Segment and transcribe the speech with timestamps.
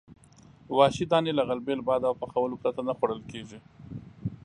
[0.75, 3.59] وحشي دانې له غلبیل، باد او پخولو پرته نه خوړل کېدې.